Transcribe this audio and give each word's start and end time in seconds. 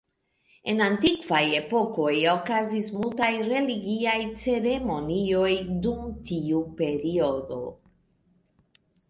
En 0.71 0.79
antikvaj 0.83 1.41
epokoj, 1.57 2.13
okazis 2.31 2.87
multaj 3.01 3.29
religiaj 3.51 4.17
ceremonioj 4.45 5.53
dum 5.85 6.09
tiu 6.31 6.65
periodo. 6.83 7.63